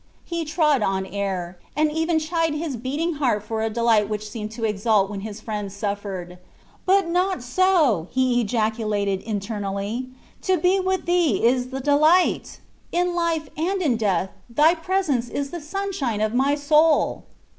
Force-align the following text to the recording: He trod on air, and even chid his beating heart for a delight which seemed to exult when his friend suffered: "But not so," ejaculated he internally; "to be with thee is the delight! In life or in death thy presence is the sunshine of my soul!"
He 0.25 0.45
trod 0.45 0.81
on 0.81 1.05
air, 1.05 1.59
and 1.75 1.91
even 1.91 2.17
chid 2.17 2.55
his 2.55 2.75
beating 2.75 3.17
heart 3.21 3.43
for 3.43 3.61
a 3.61 3.69
delight 3.69 4.09
which 4.09 4.27
seemed 4.27 4.49
to 4.53 4.63
exult 4.65 5.11
when 5.11 5.19
his 5.19 5.39
friend 5.41 5.71
suffered: 5.71 6.39
"But 6.87 7.07
not 7.07 7.43
so," 7.43 8.07
ejaculated 8.17 9.21
he 9.21 9.29
internally; 9.29 10.07
"to 10.41 10.57
be 10.57 10.79
with 10.79 11.05
thee 11.05 11.45
is 11.45 11.67
the 11.67 11.81
delight! 11.81 12.61
In 12.91 13.13
life 13.13 13.47
or 13.55 13.79
in 13.79 13.95
death 13.95 14.31
thy 14.49 14.73
presence 14.73 15.29
is 15.29 15.51
the 15.51 15.61
sunshine 15.61 16.19
of 16.19 16.33
my 16.33 16.55
soul!" 16.55 17.25